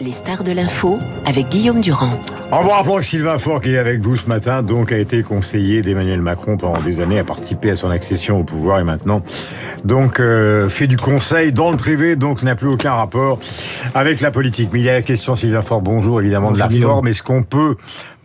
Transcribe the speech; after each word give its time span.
Les 0.00 0.12
stars 0.12 0.42
de 0.42 0.52
l'info 0.52 0.98
avec 1.26 1.50
Guillaume 1.50 1.82
Durand. 1.82 2.18
En 2.50 2.62
vous 2.62 2.70
rappelant 2.70 2.96
que 2.96 3.02
Sylvain 3.02 3.36
Faure, 3.36 3.60
qui 3.60 3.74
est 3.74 3.78
avec 3.78 4.00
vous 4.00 4.16
ce 4.16 4.26
matin, 4.26 4.62
donc 4.62 4.90
a 4.90 4.96
été 4.96 5.22
conseiller 5.22 5.82
d'Emmanuel 5.82 6.22
Macron 6.22 6.56
pendant 6.56 6.80
des 6.80 7.00
années, 7.00 7.18
a 7.18 7.24
participé 7.24 7.70
à 7.70 7.76
son 7.76 7.90
accession 7.90 8.40
au 8.40 8.44
pouvoir 8.44 8.80
et 8.80 8.84
maintenant, 8.84 9.22
donc 9.84 10.18
euh, 10.18 10.70
fait 10.70 10.86
du 10.86 10.96
conseil 10.96 11.52
dans 11.52 11.70
le 11.70 11.76
privé, 11.76 12.16
donc 12.16 12.42
n'a 12.42 12.54
plus 12.54 12.68
aucun 12.68 12.94
rapport 12.94 13.38
avec 13.94 14.22
la 14.22 14.30
politique. 14.30 14.70
Mais 14.72 14.80
il 14.80 14.84
y 14.86 14.90
a 14.90 14.94
la 14.94 15.02
question, 15.02 15.34
Sylvain 15.34 15.60
Faure, 15.60 15.82
bonjour 15.82 16.22
évidemment 16.22 16.50
de 16.50 16.58
la 16.58 16.70
forme. 16.70 17.08
Est-ce 17.08 17.22
qu'on 17.22 17.42
peut 17.42 17.76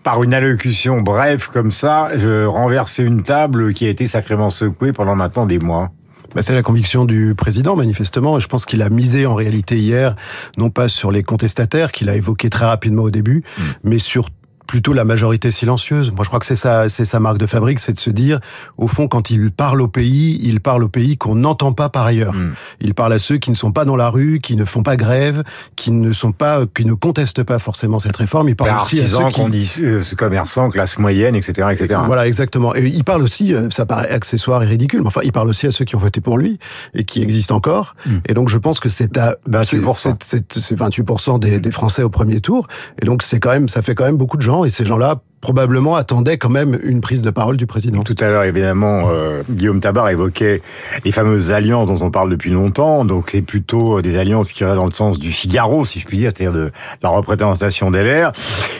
par 0.03 0.23
une 0.23 0.33
allocution 0.33 1.01
brève 1.01 1.49
comme 1.49 1.71
ça, 1.71 2.11
je 2.15 2.45
renverser 2.45 3.03
une 3.03 3.23
table 3.23 3.73
qui 3.73 3.87
a 3.87 3.89
été 3.89 4.07
sacrément 4.07 4.49
secouée 4.49 4.93
pendant 4.93 5.15
maintenant 5.15 5.45
des 5.45 5.59
mois? 5.59 5.91
Bah, 6.35 6.41
c'est 6.41 6.53
la 6.53 6.61
conviction 6.61 7.05
du 7.05 7.35
président, 7.35 7.75
manifestement. 7.75 8.39
Je 8.39 8.47
pense 8.47 8.65
qu'il 8.65 8.81
a 8.81 8.89
misé 8.89 9.25
en 9.25 9.35
réalité 9.35 9.77
hier, 9.77 10.15
non 10.57 10.69
pas 10.69 10.87
sur 10.87 11.11
les 11.11 11.23
contestataires, 11.23 11.91
qu'il 11.91 12.09
a 12.09 12.15
évoqué 12.15 12.49
très 12.49 12.65
rapidement 12.65 13.03
au 13.03 13.11
début, 13.11 13.43
mmh. 13.57 13.61
mais 13.83 13.99
sur 13.99 14.29
plutôt 14.73 14.93
la 14.93 15.05
majorité 15.05 15.51
silencieuse. 15.51 16.09
Moi, 16.09 16.23
je 16.23 16.29
crois 16.29 16.39
que 16.39 16.47
c'est 16.47 16.55
ça, 16.55 16.89
c'est 16.89 17.05
sa 17.05 17.19
marque 17.19 17.37
de 17.37 17.45
fabrique, 17.45 17.79
c'est 17.79 17.93
de 17.93 17.99
se 17.99 18.09
dire, 18.09 18.39
au 18.79 18.87
fond, 18.87 19.07
quand 19.07 19.29
il 19.29 19.51
parle 19.51 19.83
au 19.83 19.87
pays, 19.87 20.39
il 20.41 20.61
parle 20.61 20.83
au 20.83 20.89
pays 20.89 21.15
qu'on 21.15 21.35
n'entend 21.35 21.73
pas 21.73 21.89
par 21.89 22.07
ailleurs. 22.07 22.33
Hmm. 22.33 22.53
Il 22.81 22.95
parle 22.95 23.13
à 23.13 23.19
ceux 23.19 23.37
qui 23.37 23.51
ne 23.51 23.55
sont 23.55 23.71
pas 23.71 23.85
dans 23.85 23.95
la 23.95 24.09
rue, 24.09 24.39
qui 24.41 24.55
ne 24.55 24.65
font 24.65 24.81
pas 24.81 24.95
grève, 24.95 25.43
qui 25.75 25.91
ne 25.91 26.11
sont 26.11 26.31
pas, 26.31 26.61
qui 26.75 26.85
ne 26.85 26.93
contestent 26.95 27.43
pas 27.43 27.59
forcément 27.59 27.99
cette 27.99 28.17
réforme. 28.17 28.49
Il 28.49 28.55
parle 28.55 28.81
aussi 28.81 28.99
à 28.99 29.07
ceux 29.07 29.27
qui... 29.29 29.47
dit 29.51 29.75
euh, 29.83 30.01
commerçants, 30.17 30.69
classe 30.69 30.97
moyenne, 30.97 31.35
etc., 31.35 31.67
etc. 31.71 31.99
Voilà, 32.07 32.25
exactement. 32.25 32.73
Et 32.73 32.87
il 32.87 33.03
parle 33.03 33.21
aussi, 33.21 33.53
euh, 33.53 33.69
ça 33.69 33.85
paraît 33.85 34.09
accessoire 34.09 34.63
et 34.63 34.65
ridicule, 34.65 35.01
mais 35.01 35.07
enfin, 35.07 35.21
il 35.23 35.31
parle 35.31 35.49
aussi 35.49 35.67
à 35.67 35.71
ceux 35.71 35.85
qui 35.85 35.95
ont 35.95 35.99
voté 35.99 36.19
pour 36.19 36.39
lui 36.39 36.57
et 36.95 37.03
qui 37.03 37.21
existent 37.21 37.55
encore. 37.55 37.95
Hmm. 38.07 38.21
Et 38.25 38.33
donc, 38.33 38.49
je 38.49 38.57
pense 38.57 38.79
que 38.79 38.89
c'est 38.89 39.19
à 39.19 39.35
28%, 39.47 40.15
c'est 40.19 40.75
28% 40.75 41.37
des, 41.37 41.59
des 41.59 41.71
Français 41.71 42.01
au 42.01 42.09
premier 42.09 42.41
tour. 42.41 42.65
Et 42.99 43.05
donc, 43.05 43.21
c'est 43.21 43.39
quand 43.39 43.51
même, 43.51 43.69
ça 43.69 43.83
fait 43.83 43.93
quand 43.93 44.05
même 44.05 44.17
beaucoup 44.17 44.37
de 44.37 44.41
gens 44.41 44.62
et 44.65 44.69
ces 44.69 44.85
gens-là 44.85 45.21
probablement 45.41 45.97
attendaient 45.97 46.37
quand 46.37 46.49
même 46.49 46.79
une 46.83 47.01
prise 47.01 47.21
de 47.21 47.29
parole 47.29 47.57
du 47.57 47.65
président. 47.65 48.03
Tout 48.03 48.15
à 48.21 48.27
l'heure, 48.27 48.45
évidemment, 48.45 49.09
euh, 49.09 49.43
Guillaume 49.49 49.81
Tabar 49.81 50.09
évoquait 50.09 50.61
les 51.03 51.11
fameuses 51.11 51.51
alliances 51.51 51.89
dont 51.89 52.05
on 52.05 52.11
parle 52.11 52.29
depuis 52.29 52.49
longtemps, 52.49 53.03
donc 53.03 53.29
c'est 53.31 53.41
plutôt 53.41 54.01
des 54.01 54.17
alliances 54.17 54.53
qui 54.53 54.63
iraient 54.63 54.75
dans 54.75 54.85
le 54.85 54.93
sens 54.93 55.19
du 55.19 55.31
Figaro, 55.33 55.83
si 55.83 55.99
je 55.99 56.05
puis 56.05 56.17
dire, 56.17 56.31
c'est-à-dire 56.33 56.57
de 56.57 56.71
la 57.01 57.09
représentation 57.09 57.91
des 57.91 58.03
l'air. 58.03 58.31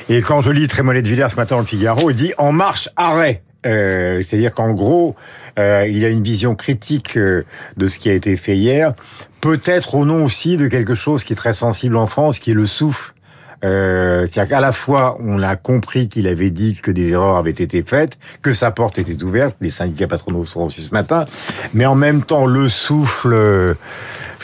Et 0.07 0.21
quand 0.21 0.39
je 0.39 0.51
lis 0.51 0.67
Trémollet 0.67 1.01
de 1.01 1.07
Villers 1.09 1.27
ce 1.31 1.35
matin 1.35 1.55
dans 1.55 1.61
le 1.61 1.67
Figaro, 1.67 2.09
il 2.09 2.15
dit 2.15 2.33
«En 2.37 2.53
marche, 2.53 2.89
arrêt!» 2.95 3.43
Euh, 3.65 4.21
c'est-à-dire 4.21 4.51
qu'en 4.51 4.73
gros, 4.73 5.15
euh, 5.57 5.87
il 5.89 6.03
a 6.03 6.09
une 6.09 6.23
vision 6.23 6.55
critique 6.55 7.17
euh, 7.17 7.43
de 7.77 7.87
ce 7.87 7.99
qui 7.99 8.09
a 8.09 8.13
été 8.13 8.35
fait 8.35 8.57
hier, 8.57 8.93
peut-être 9.41 9.95
au 9.95 10.05
nom 10.05 10.25
aussi 10.25 10.57
de 10.57 10.67
quelque 10.67 10.95
chose 10.95 11.23
qui 11.23 11.33
est 11.33 11.37
très 11.37 11.53
sensible 11.53 11.95
en 11.95 12.07
France, 12.07 12.39
qui 12.39 12.51
est 12.51 12.55
le 12.55 12.65
souffle 12.65 13.13
euh, 13.63 14.25
C'est-à-dire 14.29 14.57
qu'à 14.57 14.61
la 14.61 14.71
fois, 14.71 15.17
on 15.19 15.41
a 15.41 15.55
compris 15.55 16.09
qu'il 16.09 16.27
avait 16.27 16.49
dit 16.49 16.75
que 16.75 16.91
des 16.91 17.11
erreurs 17.11 17.37
avaient 17.37 17.51
été 17.51 17.83
faites, 17.83 18.17
que 18.41 18.53
sa 18.53 18.71
porte 18.71 18.97
était 18.97 19.21
ouverte, 19.23 19.55
les 19.61 19.69
syndicats 19.69 20.07
patronaux 20.07 20.43
sont 20.43 20.65
reçus 20.65 20.81
ce 20.81 20.93
matin, 20.93 21.25
mais 21.73 21.85
en 21.85 21.95
même 21.95 22.21
temps, 22.23 22.45
le 22.45 22.69
souffle, 22.69 23.33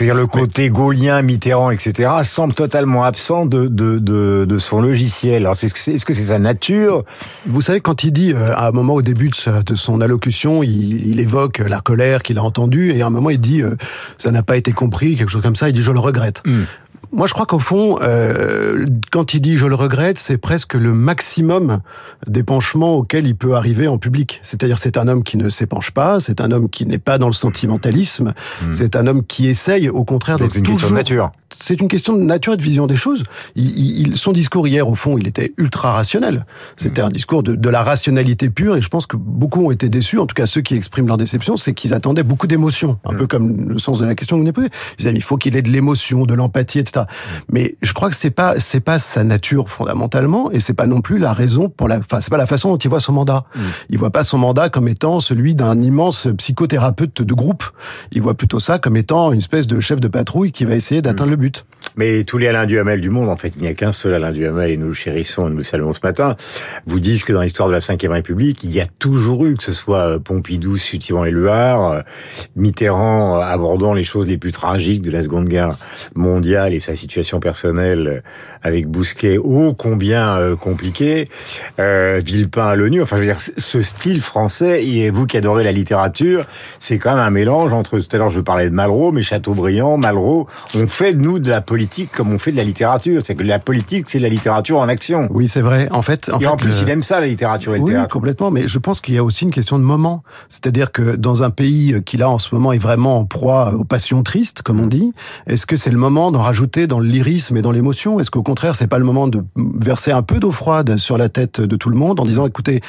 veux 0.00 0.06
dire, 0.06 0.14
le 0.14 0.26
côté 0.26 0.70
gaulien, 0.70 1.20
Mitterrand, 1.20 1.70
etc., 1.70 2.10
semble 2.22 2.54
totalement 2.54 3.04
absent 3.04 3.44
de, 3.44 3.66
de, 3.66 3.98
de, 3.98 4.46
de 4.48 4.58
son 4.58 4.80
logiciel. 4.80 5.42
Alors, 5.42 5.52
est-ce 5.52 6.04
que 6.04 6.14
c'est 6.14 6.22
sa 6.22 6.38
nature? 6.38 7.04
Vous 7.46 7.60
savez, 7.60 7.80
quand 7.80 8.02
il 8.02 8.12
dit, 8.12 8.32
euh, 8.32 8.54
à 8.54 8.68
un 8.68 8.70
moment 8.70 8.94
au 8.94 9.02
début 9.02 9.28
de, 9.28 9.62
de 9.62 9.74
son 9.74 10.00
allocution, 10.00 10.62
il, 10.62 11.06
il, 11.06 11.20
évoque 11.20 11.58
la 11.58 11.80
colère 11.80 12.22
qu'il 12.22 12.38
a 12.38 12.42
entendue, 12.42 12.92
et 12.92 13.02
à 13.02 13.06
un 13.06 13.10
moment, 13.10 13.28
il 13.28 13.40
dit, 13.40 13.60
euh, 13.60 13.76
ça 14.16 14.30
n'a 14.30 14.42
pas 14.42 14.56
été 14.56 14.72
compris, 14.72 15.16
quelque 15.16 15.30
chose 15.30 15.42
comme 15.42 15.56
ça, 15.56 15.68
il 15.68 15.74
dit, 15.74 15.82
je 15.82 15.92
le 15.92 16.00
regrette. 16.00 16.42
Hmm. 16.46 16.64
Moi, 17.12 17.26
je 17.26 17.34
crois 17.34 17.46
qu'au 17.46 17.58
fond, 17.58 17.98
euh, 18.02 18.86
quand 19.10 19.34
il 19.34 19.40
dit 19.40 19.56
je 19.56 19.66
le 19.66 19.74
regrette, 19.74 20.18
c'est 20.18 20.38
presque 20.38 20.74
le 20.74 20.92
maximum 20.92 21.80
d'épanchement 22.28 22.94
auquel 22.94 23.26
il 23.26 23.34
peut 23.34 23.56
arriver 23.56 23.88
en 23.88 23.98
public. 23.98 24.38
C'est-à-dire, 24.42 24.78
c'est 24.78 24.96
un 24.96 25.08
homme 25.08 25.24
qui 25.24 25.36
ne 25.36 25.50
s'épanche 25.50 25.90
pas, 25.90 26.20
c'est 26.20 26.40
un 26.40 26.52
homme 26.52 26.68
qui 26.68 26.86
n'est 26.86 26.98
pas 26.98 27.18
dans 27.18 27.26
le 27.26 27.32
sentimentalisme, 27.32 28.32
hmm. 28.62 28.70
c'est 28.70 28.94
un 28.94 29.08
homme 29.08 29.24
qui 29.24 29.48
essaye, 29.48 29.88
au 29.88 30.04
contraire, 30.04 30.38
d'être 30.38 30.52
toujours. 30.52 30.64
C'est 30.64 30.70
une 30.70 30.76
question 30.76 30.90
de 30.90 30.94
nature. 30.94 31.32
C'est 31.58 31.80
une 31.80 31.88
question 31.88 32.12
de 32.12 32.22
nature 32.22 32.52
et 32.52 32.56
de 32.56 32.62
vision 32.62 32.86
des 32.86 32.94
choses. 32.94 33.24
Il, 33.56 34.06
il, 34.06 34.16
son 34.16 34.30
discours 34.30 34.68
hier, 34.68 34.88
au 34.88 34.94
fond, 34.94 35.18
il 35.18 35.26
était 35.26 35.52
ultra 35.56 35.92
rationnel. 35.92 36.46
C'était 36.76 37.02
hmm. 37.02 37.06
un 37.06 37.10
discours 37.10 37.42
de, 37.42 37.56
de, 37.56 37.68
la 37.68 37.82
rationalité 37.82 38.50
pure, 38.50 38.76
et 38.76 38.82
je 38.82 38.88
pense 38.88 39.06
que 39.06 39.16
beaucoup 39.16 39.66
ont 39.66 39.72
été 39.72 39.88
déçus. 39.88 40.18
En 40.18 40.26
tout 40.26 40.34
cas, 40.34 40.46
ceux 40.46 40.60
qui 40.60 40.76
expriment 40.76 41.08
leur 41.08 41.16
déception, 41.16 41.56
c'est 41.56 41.74
qu'ils 41.74 41.92
attendaient 41.92 42.22
beaucoup 42.22 42.46
d'émotions, 42.46 43.00
un 43.04 43.14
hmm. 43.14 43.16
peu 43.16 43.26
comme 43.26 43.68
le 43.68 43.78
sens 43.80 43.98
de 43.98 44.04
la 44.04 44.14
question 44.14 44.36
que 44.36 44.42
vous 44.42 44.46
avez 44.46 44.52
posée. 44.52 44.68
Ils 44.92 44.96
disaient, 44.98 45.12
il 45.12 45.22
faut 45.22 45.36
qu'il 45.36 45.56
ait 45.56 45.62
de 45.62 45.70
l'émotion, 45.70 46.24
de 46.24 46.34
l'empathie, 46.34 46.78
etc. 46.78 46.99
Mais 47.50 47.76
je 47.82 47.92
crois 47.92 48.10
que 48.10 48.16
c'est 48.16 48.30
pas 48.30 48.54
c'est 48.58 48.80
pas 48.80 48.98
sa 48.98 49.24
nature 49.24 49.68
fondamentalement 49.68 50.50
et 50.50 50.60
c'est 50.60 50.74
pas 50.74 50.86
non 50.86 51.00
plus 51.00 51.18
la 51.18 51.32
raison 51.32 51.68
pour 51.68 51.88
la 51.88 51.98
enfin 51.98 52.20
c'est 52.20 52.30
pas 52.30 52.36
la 52.36 52.46
façon 52.46 52.70
dont 52.70 52.78
il 52.78 52.88
voit 52.88 53.00
son 53.00 53.12
mandat. 53.12 53.44
Mm. 53.54 53.60
Il 53.90 53.98
voit 53.98 54.10
pas 54.10 54.22
son 54.22 54.38
mandat 54.38 54.68
comme 54.68 54.88
étant 54.88 55.20
celui 55.20 55.54
d'un 55.54 55.80
immense 55.82 56.28
psychothérapeute 56.38 57.22
de 57.22 57.34
groupe. 57.34 57.64
Il 58.12 58.22
voit 58.22 58.34
plutôt 58.34 58.60
ça 58.60 58.78
comme 58.78 58.96
étant 58.96 59.32
une 59.32 59.38
espèce 59.38 59.66
de 59.66 59.80
chef 59.80 60.00
de 60.00 60.08
patrouille 60.08 60.52
qui 60.52 60.64
va 60.64 60.74
essayer 60.74 61.02
d'atteindre 61.02 61.28
mm. 61.28 61.30
le 61.30 61.36
but. 61.36 61.64
Mais 61.96 62.24
tous 62.24 62.38
les 62.38 62.46
Alain 62.46 62.66
Duhamel 62.66 63.00
du 63.00 63.10
monde, 63.10 63.28
en 63.28 63.36
fait, 63.36 63.52
il 63.56 63.62
n'y 63.62 63.68
a 63.68 63.74
qu'un 63.74 63.92
seul 63.92 64.14
Alain 64.14 64.32
Duhamel 64.32 64.70
et 64.70 64.76
nous 64.76 64.88
le 64.88 64.92
chérissons 64.92 65.48
et 65.48 65.50
nous 65.50 65.56
le 65.58 65.62
saluons 65.62 65.92
ce 65.92 66.00
matin, 66.02 66.36
vous 66.86 67.00
disent 67.00 67.24
que 67.24 67.32
dans 67.32 67.42
l'histoire 67.42 67.68
de 67.68 67.74
la 67.74 67.80
Ve 67.80 68.10
République, 68.10 68.62
il 68.64 68.70
y 68.70 68.80
a 68.80 68.86
toujours 68.86 69.44
eu, 69.46 69.54
que 69.54 69.62
ce 69.62 69.72
soit 69.72 70.06
euh, 70.06 70.18
Pompidou 70.18 70.76
suivant 70.76 71.24
Éluard, 71.24 71.92
euh, 71.92 72.00
Mitterrand 72.56 73.38
euh, 73.38 73.40
abordant 73.40 73.92
les 73.92 74.04
choses 74.04 74.26
les 74.26 74.38
plus 74.38 74.52
tragiques 74.52 75.02
de 75.02 75.10
la 75.10 75.22
Seconde 75.22 75.48
Guerre 75.48 75.76
mondiale 76.14 76.72
et 76.72 76.80
sa 76.90 76.96
situation 76.96 77.40
personnelle 77.40 78.22
avec 78.62 78.88
Bousquet, 78.88 79.38
ô 79.38 79.74
combien 79.74 80.56
compliqué, 80.56 81.28
euh, 81.78 82.20
Villepin 82.24 82.66
à 82.66 82.76
l'ONU, 82.76 83.02
enfin 83.02 83.16
je 83.16 83.22
veux 83.22 83.26
dire, 83.26 83.40
ce 83.40 83.82
style 83.82 84.20
français, 84.20 84.84
et 84.84 85.10
vous 85.10 85.26
qui 85.26 85.36
adorez 85.36 85.64
la 85.64 85.72
littérature, 85.72 86.44
c'est 86.78 86.98
quand 86.98 87.10
même 87.10 87.20
un 87.20 87.30
mélange 87.30 87.72
entre, 87.72 87.98
tout 87.98 88.16
à 88.16 88.18
l'heure 88.18 88.30
je 88.30 88.40
parlais 88.40 88.68
de 88.68 88.74
Malraux, 88.74 89.12
mais 89.12 89.22
Chateaubriand, 89.22 89.96
Malraux, 89.96 90.46
on 90.74 90.86
fait 90.86 91.14
nous 91.14 91.38
de 91.38 91.50
la 91.50 91.60
politique 91.60 92.10
comme 92.12 92.32
on 92.32 92.38
fait 92.38 92.52
de 92.52 92.56
la 92.56 92.64
littérature. 92.64 93.22
C'est 93.24 93.34
que 93.34 93.42
la 93.42 93.58
politique, 93.58 94.06
c'est 94.08 94.18
la 94.18 94.28
littérature 94.28 94.78
en 94.78 94.88
action. 94.88 95.28
Oui, 95.30 95.48
c'est 95.48 95.60
vrai. 95.60 95.88
En 95.90 96.02
fait, 96.02 96.30
en 96.30 96.38
et 96.40 96.46
en 96.46 96.56
plus, 96.56 96.80
il 96.82 96.90
aime 96.90 97.02
ça, 97.02 97.20
la 97.20 97.26
littérature 97.26 97.74
et 97.74 97.78
le 97.78 97.84
oui, 97.84 97.92
théâtre. 97.92 98.12
complètement. 98.12 98.50
Mais 98.50 98.68
je 98.68 98.78
pense 98.78 99.00
qu'il 99.00 99.14
y 99.14 99.18
a 99.18 99.24
aussi 99.24 99.44
une 99.44 99.50
question 99.50 99.78
de 99.78 99.84
moment. 99.84 100.22
C'est-à-dire 100.48 100.92
que 100.92 101.16
dans 101.16 101.42
un 101.42 101.50
pays 101.50 102.02
qui 102.04 102.16
là 102.16 102.28
en 102.28 102.38
ce 102.38 102.54
moment 102.54 102.72
est 102.72 102.78
vraiment 102.78 103.18
en 103.18 103.24
proie 103.24 103.72
aux 103.74 103.84
passions 103.84 104.22
tristes, 104.22 104.62
comme 104.62 104.80
on 104.80 104.86
dit, 104.86 105.12
est-ce 105.46 105.66
que 105.66 105.76
c'est 105.76 105.90
le 105.90 105.98
moment 105.98 106.30
d'en 106.30 106.42
rajouter 106.42 106.79
dans 106.86 107.00
le 107.00 107.08
lyrisme 107.08 107.56
et 107.56 107.62
dans 107.62 107.72
l'émotion? 107.72 108.20
Est-ce 108.20 108.30
qu'au 108.30 108.42
contraire, 108.42 108.74
c'est 108.74 108.86
pas 108.86 108.98
le 108.98 109.04
moment 109.04 109.28
de 109.28 109.42
verser 109.56 110.12
un 110.12 110.22
peu 110.22 110.38
d'eau 110.38 110.50
froide 110.50 110.96
sur 110.96 111.18
la 111.18 111.28
tête 111.28 111.60
de 111.60 111.76
tout 111.76 111.90
le 111.90 111.96
monde 111.96 112.20
en 112.20 112.24
disant, 112.24 112.46
écoutez, 112.46 112.80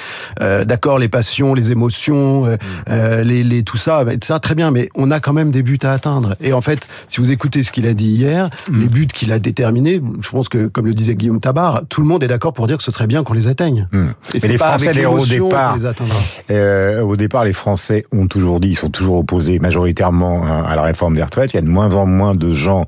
euh, 0.42 0.66
d'accord, 0.66 1.00
les 1.00 1.10
passions, 1.10 1.54
les 1.54 1.72
émotions, 1.72 2.46
euh, 2.46 2.58
euh, 2.90 3.24
les, 3.24 3.44
les, 3.44 3.64
tout 3.64 3.78
ça, 3.78 4.06
ça 4.24 4.40
très 4.40 4.56
bien, 4.56 4.72
mais 4.72 4.90
on 4.96 5.12
a 5.12 5.20
quand 5.20 5.34
même 5.34 5.52
des 5.52 5.64
buts 5.64 5.80
à 5.84 5.92
atteindre. 5.92 6.36
Et 6.42 6.54
en 6.54 6.62
fait, 6.62 6.88
si 7.08 7.20
vous 7.20 7.32
écoutez 7.32 7.64
ce 7.64 7.72
qu'il 7.72 7.88
a 7.88 7.94
dit 7.94 8.10
hier, 8.10 8.50
mm. 8.70 8.80
les 8.80 8.88
buts 8.88 9.08
qu'il 9.08 9.32
a 9.32 9.40
déterminés, 9.40 10.02
je 10.22 10.30
pense 10.30 10.50
que, 10.50 10.68
comme 10.68 10.86
le 10.86 10.94
disait 10.94 11.16
Guillaume 11.16 11.40
Tabar, 11.40 11.82
tout 11.90 12.02
le 12.02 12.08
monde 12.08 12.24
est 12.24 12.28
d'accord 12.28 12.54
pour 12.54 12.68
dire 12.68 12.78
que 12.78 12.84
ce 12.84 12.92
serait 12.92 13.08
bien 13.08 13.24
qu'on 13.24 13.34
les 13.34 13.48
atteigne. 13.48 13.88
Mmh. 13.92 14.08
Et 14.34 14.40
Mais 14.42 14.48
les 14.48 14.58
pas 14.58 14.78
Français, 14.78 15.06
au 15.06 15.26
départ, 15.26 15.78
les 15.78 16.56
euh, 16.56 17.02
au 17.02 17.16
départ, 17.16 17.46
les 17.46 17.54
Français 17.54 18.06
ont 18.12 18.28
toujours 18.28 18.60
dit, 18.60 18.70
ils 18.70 18.78
sont 18.78 18.90
toujours 18.90 19.18
opposés 19.18 19.60
majoritairement 19.60 20.46
hein, 20.46 20.64
à 20.68 20.76
la 20.76 20.84
réforme 20.84 21.16
des 21.16 21.24
retraites. 21.24 21.54
Il 21.54 21.58
y 21.58 21.60
a 21.60 21.62
de 21.62 21.70
moins 21.70 21.96
en 21.96 22.06
moins 22.06 22.36
de 22.36 22.54
gens 22.54 22.86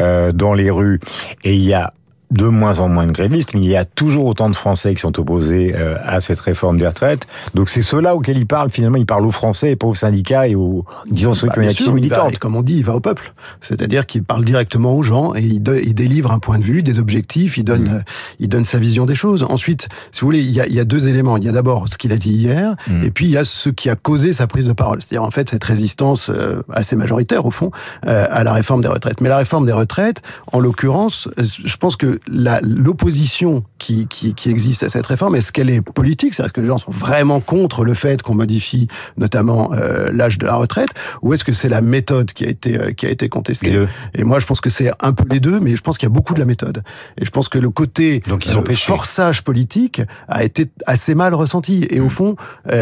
euh, 0.00 0.32
dans 0.36 0.54
les 0.54 0.70
rues 0.70 1.00
et 1.42 1.54
il 1.54 1.64
y 1.64 1.74
a 1.74 1.92
de 2.30 2.46
moins 2.46 2.80
en 2.80 2.88
moins 2.88 3.06
de 3.06 3.12
grévistes, 3.12 3.54
mais 3.54 3.60
il 3.60 3.68
y 3.68 3.76
a 3.76 3.84
toujours 3.84 4.26
autant 4.26 4.50
de 4.50 4.56
Français 4.56 4.94
qui 4.94 5.00
sont 5.00 5.18
opposés 5.20 5.74
euh, 5.76 5.96
à 6.04 6.20
cette 6.20 6.40
réforme 6.40 6.78
des 6.78 6.86
retraites. 6.86 7.26
Donc 7.54 7.68
c'est 7.68 7.82
ceux-là 7.82 8.16
auxquels 8.16 8.38
il 8.38 8.46
parle. 8.46 8.70
Finalement, 8.70 8.98
il 8.98 9.06
parle 9.06 9.24
aux 9.24 9.30
Français 9.30 9.72
et 9.72 9.76
pas 9.76 9.86
aux 9.86 9.94
syndicats 9.94 10.48
et 10.48 10.56
aux, 10.56 10.84
disons, 11.08 11.34
ceux 11.34 11.46
bah, 11.46 11.54
qui 11.54 11.58
ont 11.60 11.62
une 11.62 11.68
action 11.68 11.92
militante. 11.92 12.38
comme 12.38 12.56
on 12.56 12.62
dit, 12.62 12.78
il 12.78 12.84
va 12.84 12.94
au 12.96 13.00
peuple. 13.00 13.32
C'est-à-dire 13.60 14.06
qu'il 14.06 14.24
parle 14.24 14.44
directement 14.44 14.96
aux 14.96 15.02
gens 15.02 15.34
et 15.34 15.42
il, 15.42 15.62
il, 15.84 15.94
délivre 15.94 16.32
un 16.32 16.40
point 16.40 16.58
de 16.58 16.64
vue, 16.64 16.82
des 16.82 16.98
objectifs, 16.98 17.58
il 17.58 17.64
donne, 17.64 17.88
mmh. 17.88 18.04
il 18.40 18.48
donne 18.48 18.64
sa 18.64 18.78
vision 18.78 19.06
des 19.06 19.14
choses. 19.14 19.44
Ensuite, 19.48 19.88
si 20.10 20.22
vous 20.22 20.26
voulez, 20.26 20.40
il 20.40 20.50
y 20.50 20.60
a, 20.60 20.66
il 20.66 20.74
y 20.74 20.80
a 20.80 20.84
deux 20.84 21.06
éléments. 21.06 21.36
Il 21.36 21.44
y 21.44 21.48
a 21.48 21.52
d'abord 21.52 21.88
ce 21.88 21.96
qu'il 21.96 22.12
a 22.12 22.16
dit 22.16 22.32
hier 22.32 22.74
mmh. 22.88 23.04
et 23.04 23.10
puis 23.10 23.26
il 23.26 23.30
y 23.30 23.38
a 23.38 23.44
ce 23.44 23.68
qui 23.68 23.88
a 23.88 23.94
causé 23.94 24.32
sa 24.32 24.48
prise 24.48 24.66
de 24.66 24.72
parole. 24.72 25.00
C'est-à-dire 25.00 25.22
en 25.22 25.30
fait 25.30 25.48
cette 25.48 25.64
résistance 25.64 26.28
euh, 26.30 26.62
assez 26.72 26.96
majoritaire 26.96 27.46
au 27.46 27.50
fond 27.52 27.70
euh, 28.06 28.26
à 28.30 28.42
la 28.42 28.52
réforme 28.52 28.82
des 28.82 28.88
retraites. 28.88 29.20
Mais 29.20 29.28
la 29.28 29.38
réforme 29.38 29.64
des 29.64 29.72
retraites, 29.72 30.22
en 30.52 30.58
l'occurrence, 30.58 31.28
je 31.36 31.76
pense 31.76 31.94
que 31.94 32.15
l'opposition 32.26 33.64
qui, 33.78 34.06
qui, 34.08 34.34
qui, 34.34 34.50
existe 34.50 34.82
à 34.82 34.88
cette 34.88 35.06
réforme, 35.06 35.36
est-ce 35.36 35.52
qu'elle 35.52 35.70
est 35.70 35.80
politique? 35.80 36.34
C'est-à-dire 36.34 36.52
que 36.52 36.60
les 36.60 36.66
gens 36.66 36.78
sont 36.78 36.90
vraiment 36.90 37.40
contre 37.40 37.84
le 37.84 37.94
fait 37.94 38.22
qu'on 38.22 38.34
modifie 38.34 38.88
notamment 39.16 39.72
euh, 39.72 40.10
l'âge 40.12 40.38
de 40.38 40.46
la 40.46 40.56
retraite? 40.56 40.90
Ou 41.22 41.34
est-ce 41.34 41.44
que 41.44 41.52
c'est 41.52 41.68
la 41.68 41.80
méthode 41.80 42.32
qui 42.32 42.44
a 42.44 42.48
été, 42.48 42.78
euh, 42.78 42.92
qui 42.92 43.06
a 43.06 43.10
été 43.10 43.28
contestée? 43.28 43.86
Et 44.14 44.24
moi, 44.24 44.40
je 44.40 44.46
pense 44.46 44.60
que 44.60 44.70
c'est 44.70 44.90
un 45.00 45.12
peu 45.12 45.24
les 45.30 45.40
deux, 45.40 45.60
mais 45.60 45.76
je 45.76 45.82
pense 45.82 45.98
qu'il 45.98 46.08
y 46.08 46.12
a 46.12 46.14
beaucoup 46.14 46.34
de 46.34 46.38
la 46.38 46.46
méthode. 46.46 46.82
Et 47.18 47.24
je 47.24 47.30
pense 47.30 47.48
que 47.48 47.58
le 47.58 47.70
côté 47.70 48.22
Donc, 48.28 48.46
ils 48.46 48.56
euh, 48.56 48.74
forçage 48.74 49.42
politique 49.42 50.02
a 50.28 50.44
été 50.44 50.70
assez 50.86 51.14
mal 51.14 51.34
ressenti. 51.34 51.86
Et 51.90 52.00
au 52.00 52.06
hmm. 52.06 52.10
fond, 52.10 52.36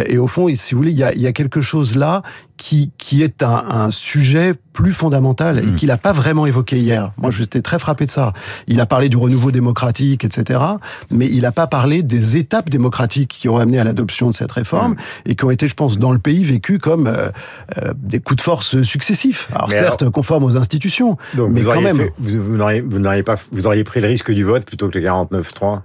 et 0.07 0.19
au 0.19 0.27
fond, 0.27 0.49
si 0.55 0.75
vous 0.75 0.81
voulez, 0.81 0.93
il 0.93 0.99
y 0.99 1.05
a, 1.05 1.13
il 1.15 1.21
y 1.21 1.27
a 1.27 1.33
quelque 1.33 1.61
chose 1.61 1.97
là 1.97 2.23
qui, 2.57 2.91
qui 2.99 3.23
est 3.23 3.43
un, 3.43 3.65
un 3.69 3.91
sujet 3.91 4.55
plus 4.73 4.93
fondamental 4.93 5.59
et 5.59 5.63
hmm. 5.63 5.77
qu'il 5.77 5.89
n'a 5.89 5.97
pas 5.97 6.13
vraiment 6.13 6.47
évoqué 6.47 6.79
hier. 6.79 7.13
Moi, 7.17 7.31
j'étais 7.31 7.63
très 7.63 7.79
frappé 7.79 8.07
de 8.07 8.11
ça. 8.11 8.33
Il 8.67 8.81
a 8.81 8.87
parlé 8.87 9.09
du 9.09 9.17
renouveau 9.17 9.51
démocratique, 9.51 10.25
etc., 10.25 10.61
mais 11.11 11.27
il 11.27 11.43
n'a 11.43 11.53
pas 11.53 11.67
parlé 11.67 12.03
des 12.03 12.37
étapes 12.37 12.71
démocratiques 12.71 13.31
qui 13.31 13.49
ont 13.49 13.57
amené 13.57 13.79
à 13.79 13.85
l'adoption 13.85 14.29
de 14.29 14.35
cette 14.35 14.53
réforme 14.53 14.93
hmm. 14.93 15.31
et 15.31 15.35
qui 15.37 15.45
ont 15.45 15.51
été, 15.51 15.69
je 15.69 15.75
pense, 15.75 15.99
dans 15.99 16.13
le 16.13 16.19
pays 16.19 16.45
vécues 16.45 16.79
comme 16.79 17.07
euh, 17.07 17.29
euh, 17.83 17.95
des 17.97 18.21
coups 18.21 18.39
de 18.39 18.43
force 18.43 18.83
successifs. 18.83 19.49
Alors 19.55 19.71
certes, 19.71 20.09
conformes 20.11 20.45
aux 20.45 20.57
institutions, 20.57 21.17
mais 21.35 21.63
quand 21.63 21.81
même. 21.81 22.11
vous, 22.19 22.43
vous 22.43 22.99
n'auriez 22.99 23.23
pas, 23.23 23.37
vous 23.53 23.67
auriez 23.67 23.85
pris 23.85 24.01
le 24.01 24.09
risque 24.09 24.33
du 24.33 24.45
vote 24.45 24.65
plutôt 24.65 24.89
que 24.89 24.99
le 24.99 25.05
49-3 25.05 25.81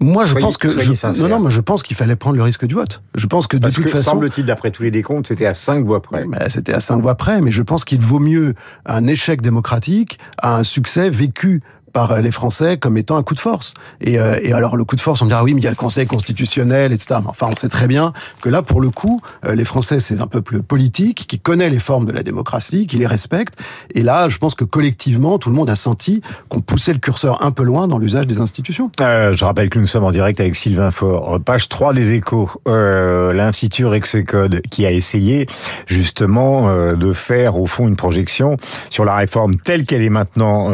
moi, 0.00 0.24
je 0.24 0.34
pense 0.34 0.56
que 0.56 0.68
je, 0.68 1.22
non, 1.22 1.28
non, 1.28 1.40
mais 1.40 1.50
je 1.50 1.60
pense 1.60 1.82
qu'il 1.82 1.96
fallait 1.96 2.16
prendre 2.16 2.36
le 2.36 2.42
risque 2.42 2.66
du 2.66 2.74
vote. 2.74 3.02
Je 3.14 3.26
pense 3.26 3.46
que 3.46 3.56
de 3.56 3.68
toute 3.68 3.88
façon, 3.88 4.12
semble-t-il, 4.12 4.46
d'après 4.46 4.70
tous 4.70 4.82
les 4.82 4.90
décomptes, 4.90 5.26
c'était 5.26 5.46
à 5.46 5.54
cinq 5.54 5.84
voix 5.84 6.02
près. 6.02 6.24
C'était 6.48 6.72
à 6.72 6.80
cinq 6.80 7.00
voix 7.00 7.14
près, 7.14 7.40
mais 7.40 7.50
je 7.50 7.62
pense 7.62 7.84
qu'il 7.84 8.00
vaut 8.00 8.18
mieux 8.18 8.54
un 8.84 9.06
échec 9.06 9.40
démocratique 9.40 10.18
à 10.38 10.56
un 10.56 10.64
succès 10.64 11.10
vécu 11.10 11.62
par 11.96 12.20
les 12.20 12.30
Français 12.30 12.76
comme 12.76 12.98
étant 12.98 13.16
un 13.16 13.22
coup 13.22 13.32
de 13.32 13.40
force. 13.40 13.72
Et, 14.02 14.18
euh, 14.18 14.38
et, 14.42 14.52
alors 14.52 14.76
le 14.76 14.84
coup 14.84 14.96
de 14.96 15.00
force, 15.00 15.22
on 15.22 15.24
me 15.24 15.30
dira 15.30 15.42
oui, 15.42 15.54
mais 15.54 15.62
il 15.62 15.64
y 15.64 15.66
a 15.66 15.70
le 15.70 15.76
Conseil 15.76 16.06
constitutionnel, 16.06 16.92
etc. 16.92 17.20
Mais 17.22 17.30
enfin, 17.30 17.46
on 17.50 17.56
sait 17.56 17.70
très 17.70 17.86
bien 17.86 18.12
que 18.42 18.50
là, 18.50 18.60
pour 18.60 18.82
le 18.82 18.90
coup, 18.90 19.22
euh, 19.46 19.54
les 19.54 19.64
Français, 19.64 19.98
c'est 20.00 20.20
un 20.20 20.26
peuple 20.26 20.60
politique 20.60 21.26
qui 21.26 21.38
connaît 21.38 21.70
les 21.70 21.78
formes 21.78 22.04
de 22.04 22.12
la 22.12 22.22
démocratie, 22.22 22.86
qui 22.86 22.98
les 22.98 23.06
respecte. 23.06 23.54
Et 23.94 24.02
là, 24.02 24.28
je 24.28 24.36
pense 24.36 24.54
que 24.54 24.64
collectivement, 24.64 25.38
tout 25.38 25.48
le 25.48 25.56
monde 25.56 25.70
a 25.70 25.74
senti 25.74 26.20
qu'on 26.50 26.60
poussait 26.60 26.92
le 26.92 26.98
curseur 26.98 27.42
un 27.42 27.50
peu 27.50 27.62
loin 27.62 27.88
dans 27.88 27.96
l'usage 27.96 28.26
des 28.26 28.42
institutions. 28.42 28.90
Euh, 29.00 29.32
je 29.32 29.44
rappelle 29.46 29.70
que 29.70 29.78
nous 29.78 29.86
sommes 29.86 30.04
en 30.04 30.10
direct 30.10 30.38
avec 30.38 30.54
Sylvain 30.54 30.90
Faure. 30.90 31.40
Page 31.40 31.70
3 31.70 31.94
des 31.94 32.12
échos, 32.12 32.50
euh, 32.68 33.32
l'Institut 33.32 33.86
Rexecode 33.86 34.60
qui 34.70 34.84
a 34.84 34.90
essayé 34.90 35.46
justement 35.86 36.68
euh, 36.68 36.94
de 36.94 37.14
faire 37.14 37.58
au 37.58 37.64
fond 37.64 37.88
une 37.88 37.96
projection 37.96 38.58
sur 38.90 39.06
la 39.06 39.14
réforme 39.14 39.54
telle 39.54 39.86
qu'elle 39.86 40.02
est 40.02 40.10
maintenant 40.10 40.66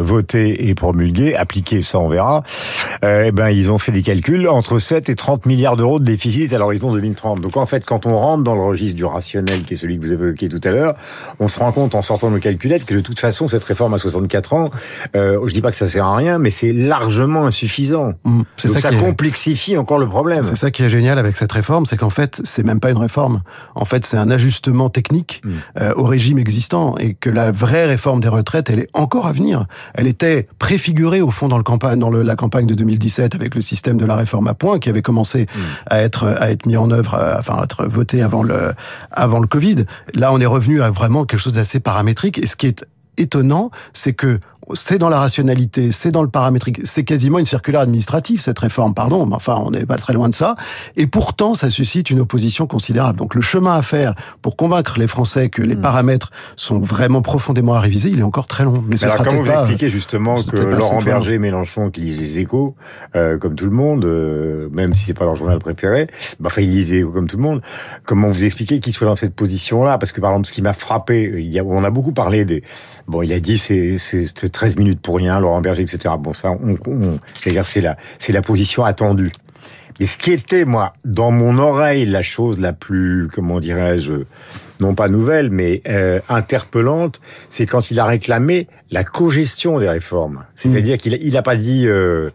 votée 0.00 0.59
et 0.68 0.74
promulgué, 0.74 1.34
appliqué, 1.34 1.82
ça 1.82 1.98
on 1.98 2.08
verra, 2.08 2.42
euh, 3.04 3.24
eh 3.26 3.32
ben 3.32 3.50
ils 3.50 3.70
ont 3.70 3.78
fait 3.78 3.92
des 3.92 4.02
calculs 4.02 4.48
entre 4.48 4.78
7 4.78 5.08
et 5.08 5.14
30 5.14 5.46
milliards 5.46 5.76
d'euros 5.76 5.98
de 5.98 6.04
déficit 6.04 6.52
à 6.52 6.58
l'horizon 6.58 6.92
2030. 6.92 7.40
Donc 7.40 7.56
en 7.56 7.66
fait, 7.66 7.84
quand 7.84 8.06
on 8.06 8.16
rentre 8.16 8.44
dans 8.44 8.54
le 8.54 8.62
registre 8.62 8.96
du 8.96 9.04
rationnel, 9.04 9.62
qui 9.64 9.74
est 9.74 9.76
celui 9.76 9.98
que 9.98 10.02
vous 10.02 10.12
évoquiez 10.12 10.48
tout 10.48 10.60
à 10.64 10.70
l'heure, 10.70 10.94
on 11.38 11.48
se 11.48 11.58
rend 11.58 11.72
compte 11.72 11.94
en 11.94 12.02
sortant 12.02 12.30
nos 12.30 12.38
calculettes 12.38 12.84
que 12.84 12.94
de 12.94 13.00
toute 13.00 13.18
façon, 13.18 13.48
cette 13.48 13.64
réforme 13.64 13.94
à 13.94 13.98
64 13.98 14.54
ans, 14.54 14.70
euh, 15.16 15.38
je 15.46 15.52
dis 15.52 15.60
pas 15.60 15.70
que 15.70 15.76
ça 15.76 15.88
sert 15.88 16.04
à 16.04 16.16
rien, 16.16 16.38
mais 16.38 16.50
c'est 16.50 16.72
largement 16.72 17.46
insuffisant. 17.46 18.12
Mmh, 18.24 18.42
c'est 18.56 18.68
ça, 18.68 18.78
ça 18.78 18.92
complexifie 18.92 19.76
encore 19.76 19.98
le 19.98 20.06
problème. 20.06 20.44
C'est 20.44 20.56
ça 20.56 20.70
qui 20.70 20.82
est 20.82 20.90
génial 20.90 21.18
avec 21.18 21.36
cette 21.36 21.52
réforme, 21.52 21.86
c'est 21.86 21.96
qu'en 21.96 22.10
fait, 22.10 22.40
c'est 22.44 22.64
même 22.64 22.80
pas 22.80 22.90
une 22.90 22.98
réforme. 22.98 23.42
En 23.74 23.84
fait, 23.84 24.06
c'est 24.06 24.16
un 24.16 24.30
ajustement 24.30 24.90
technique 24.90 25.42
mmh. 25.44 25.50
euh, 25.80 25.92
au 25.96 26.04
régime 26.04 26.38
existant 26.38 26.96
et 26.98 27.14
que 27.14 27.30
la 27.30 27.50
vraie 27.50 27.86
réforme 27.86 28.20
des 28.20 28.28
retraites, 28.28 28.70
elle 28.70 28.80
est 28.80 28.90
encore 28.92 29.26
à 29.26 29.32
venir. 29.32 29.66
Elle 29.94 30.06
était 30.06 30.48
préfiguré 30.58 31.20
au 31.20 31.30
fond 31.30 31.48
dans, 31.48 31.56
le 31.56 31.62
campagne, 31.62 31.98
dans 31.98 32.10
le, 32.10 32.22
la 32.22 32.36
campagne 32.36 32.66
de 32.66 32.74
2017 32.74 33.34
avec 33.34 33.54
le 33.54 33.60
système 33.60 33.96
de 33.96 34.04
la 34.04 34.16
réforme 34.16 34.48
à 34.48 34.54
points 34.54 34.78
qui 34.78 34.88
avait 34.88 35.02
commencé 35.02 35.42
mm. 35.42 35.60
à 35.86 36.00
être 36.00 36.26
à 36.26 36.50
être 36.50 36.66
mis 36.66 36.76
en 36.76 36.90
œuvre, 36.90 37.14
à, 37.14 37.38
enfin 37.38 37.56
à 37.60 37.64
être 37.64 37.86
voté 37.86 38.22
avant 38.22 38.42
le 38.42 38.72
avant 39.10 39.40
le 39.40 39.46
Covid. 39.46 39.84
Là, 40.14 40.32
on 40.32 40.40
est 40.40 40.46
revenu 40.46 40.82
à 40.82 40.90
vraiment 40.90 41.24
quelque 41.24 41.40
chose 41.40 41.54
d'assez 41.54 41.80
paramétrique. 41.80 42.38
Et 42.38 42.46
ce 42.46 42.56
qui 42.56 42.66
est 42.66 42.84
étonnant, 43.16 43.70
c'est 43.92 44.12
que 44.12 44.40
c'est 44.74 44.98
dans 44.98 45.08
la 45.08 45.18
rationalité, 45.18 45.92
c'est 45.92 46.10
dans 46.10 46.22
le 46.22 46.28
paramétrique, 46.28 46.80
c'est 46.84 47.04
quasiment 47.04 47.38
une 47.38 47.46
circulaire 47.46 47.80
administrative 47.80 48.40
cette 48.40 48.58
réforme, 48.58 48.94
pardon, 48.94 49.26
mais 49.26 49.34
enfin 49.34 49.54
on 49.56 49.70
n'est 49.70 49.86
pas 49.86 49.96
très 49.96 50.12
loin 50.12 50.28
de 50.28 50.34
ça. 50.34 50.56
Et 50.96 51.06
pourtant, 51.06 51.54
ça 51.54 51.70
suscite 51.70 52.10
une 52.10 52.20
opposition 52.20 52.66
considérable. 52.66 53.18
Donc 53.18 53.34
le 53.34 53.40
chemin 53.40 53.74
à 53.74 53.82
faire 53.82 54.14
pour 54.42 54.56
convaincre 54.56 54.98
les 54.98 55.06
Français 55.06 55.48
que 55.48 55.62
les 55.62 55.76
hmm. 55.76 55.80
paramètres 55.80 56.30
sont 56.56 56.80
vraiment 56.80 57.22
profondément 57.22 57.74
à 57.74 57.80
réviser, 57.80 58.10
il 58.10 58.20
est 58.20 58.24
encore 58.24 58.46
très 58.46 58.64
long. 58.64 58.82
Mais, 58.86 58.96
ce 58.96 59.08
sera 59.08 59.24
comment 59.24 59.42
vous 59.42 59.50
expliquez 59.50 59.90
justement 59.90 60.36
que 60.42 60.56
Laurent 60.56 60.98
Berger 60.98 61.34
et 61.34 61.38
Mélenchon, 61.38 61.90
qui 61.90 62.02
lisent 62.02 62.20
les 62.20 62.38
Échos, 62.40 62.74
euh, 63.14 63.38
comme 63.38 63.54
tout 63.54 63.66
le 63.66 63.70
monde, 63.70 64.04
euh, 64.04 64.68
même 64.72 64.92
si 64.92 65.04
c'est 65.04 65.14
pas 65.14 65.24
leur 65.24 65.36
journal 65.36 65.58
préféré, 65.58 66.06
bah, 66.38 66.48
enfin 66.50 66.62
ils 66.62 66.70
lisent 66.70 66.92
les 66.92 66.98
Échos 66.98 67.10
comme 67.10 67.28
tout 67.28 67.36
le 67.36 67.42
monde. 67.42 67.62
Comment 68.04 68.28
vous 68.28 68.44
expliquez 68.44 68.80
qu'ils 68.80 68.92
soient 68.92 69.06
dans 69.06 69.16
cette 69.16 69.34
position-là? 69.34 69.98
Parce 69.98 70.12
que 70.12 70.20
par 70.20 70.30
exemple, 70.30 70.48
ce 70.48 70.52
qui 70.52 70.62
m'a 70.62 70.72
frappé, 70.72 71.32
il 71.36 71.52
y 71.52 71.58
a, 71.58 71.64
on 71.64 71.84
a 71.84 71.90
beaucoup 71.90 72.12
parlé 72.12 72.44
des, 72.44 72.62
bon, 73.06 73.22
il 73.22 73.32
a 73.32 73.40
dit 73.40 73.58
c'est 73.58 73.96
13 74.60 74.76
minutes 74.76 75.00
pour 75.00 75.16
rien, 75.16 75.40
Laurent 75.40 75.62
Berger, 75.62 75.80
etc. 75.80 76.14
Bon, 76.18 76.34
ça, 76.34 76.50
on, 76.50 76.76
on 76.86 77.18
c'est 77.64 77.80
la, 77.80 77.96
c'est 78.18 78.32
la 78.34 78.42
position 78.42 78.84
attendue. 78.84 79.32
Mais 79.98 80.04
ce 80.04 80.18
qui 80.18 80.32
était, 80.32 80.66
moi, 80.66 80.92
dans 81.06 81.30
mon 81.30 81.56
oreille, 81.56 82.04
la 82.04 82.22
chose 82.22 82.60
la 82.60 82.74
plus, 82.74 83.26
comment 83.32 83.58
dirais-je, 83.58 84.12
non 84.82 84.94
pas 84.94 85.08
nouvelle, 85.08 85.48
mais 85.48 85.80
euh, 85.88 86.20
interpellante, 86.28 87.22
c'est 87.48 87.64
quand 87.64 87.90
il 87.90 87.98
a 87.98 88.04
réclamé 88.04 88.68
la 88.90 89.02
cogestion 89.02 89.78
des 89.78 89.88
réformes. 89.88 90.44
C'est-à-dire 90.54 90.98
qu'il 90.98 91.14
il 91.22 91.38
a 91.38 91.42
pas 91.42 91.56
dit... 91.56 91.86
Euh, 91.86 92.28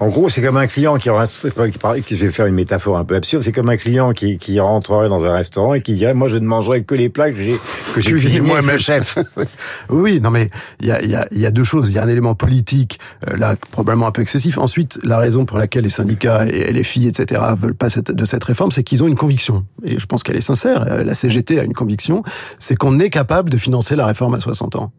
en 0.00 0.08
gros, 0.08 0.30
c'est 0.30 0.40
comme 0.40 0.56
un 0.56 0.66
client 0.66 0.96
qui 0.96 1.10
rentre, 1.10 1.30
je 1.44 2.14
vais 2.14 2.32
faire 2.32 2.46
une 2.46 2.54
métaphore 2.54 2.96
un 2.96 3.04
peu 3.04 3.16
absurde, 3.16 3.42
c'est 3.42 3.52
comme 3.52 3.68
un 3.68 3.76
client 3.76 4.12
qui, 4.12 4.38
qui 4.38 4.58
rentrerait 4.58 5.10
dans 5.10 5.26
un 5.26 5.34
restaurant 5.34 5.74
et 5.74 5.82
qui 5.82 5.92
dirait, 5.92 6.14
moi, 6.14 6.26
je 6.28 6.38
ne 6.38 6.46
mangerai 6.46 6.84
que 6.84 6.94
les 6.94 7.10
plats 7.10 7.30
que 7.30 7.36
j'ai, 7.36 7.60
que 7.94 8.00
j'ai 8.00 8.12
cuisinés 8.12 8.40
moi-même 8.40 8.78
chef. 8.78 9.18
oui, 9.90 10.20
non, 10.20 10.30
mais 10.30 10.48
il 10.80 10.86
y 10.86 10.90
a, 10.90 11.04
y, 11.04 11.14
a, 11.14 11.28
y 11.30 11.44
a 11.44 11.50
deux 11.50 11.64
choses. 11.64 11.90
Il 11.90 11.94
y 11.94 11.98
a 11.98 12.02
un 12.02 12.08
élément 12.08 12.34
politique, 12.34 12.98
euh, 13.28 13.36
là, 13.36 13.56
probablement 13.72 14.06
un 14.06 14.10
peu 14.10 14.22
excessif. 14.22 14.56
Ensuite, 14.56 14.98
la 15.02 15.18
raison 15.18 15.44
pour 15.44 15.58
laquelle 15.58 15.84
les 15.84 15.90
syndicats 15.90 16.46
et 16.46 16.72
les 16.72 16.84
filles, 16.84 17.08
etc., 17.08 17.42
veulent 17.58 17.74
pas 17.74 17.90
cette, 17.90 18.10
de 18.10 18.24
cette 18.24 18.44
réforme, 18.44 18.72
c'est 18.72 18.82
qu'ils 18.82 19.04
ont 19.04 19.06
une 19.06 19.16
conviction. 19.16 19.66
Et 19.84 19.98
je 19.98 20.06
pense 20.06 20.22
qu'elle 20.22 20.36
est 20.36 20.40
sincère. 20.40 20.86
Euh, 20.88 21.04
la 21.04 21.14
CGT 21.14 21.60
a 21.60 21.64
une 21.64 21.74
conviction. 21.74 22.22
C'est 22.58 22.74
qu'on 22.74 22.98
est 23.00 23.10
capable 23.10 23.50
de 23.50 23.58
financer 23.58 23.96
la 23.96 24.06
réforme 24.06 24.34
à 24.34 24.40
60 24.40 24.76
ans 24.76 24.92